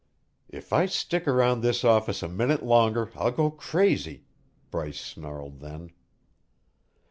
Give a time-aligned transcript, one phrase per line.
[0.49, 4.25] "If I stick around this office a minute longer, I'll go crazy,"
[4.71, 5.91] Bryce snarled then.